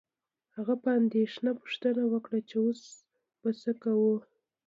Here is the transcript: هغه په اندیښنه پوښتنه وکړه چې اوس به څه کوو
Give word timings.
هغه 0.55 0.73
په 0.83 0.89
اندیښنه 0.99 1.51
پوښتنه 1.61 2.03
وکړه 2.07 2.39
چې 2.49 2.55
اوس 2.63 2.81
به 3.41 3.49
څه 3.61 3.71
کوو 3.83 4.15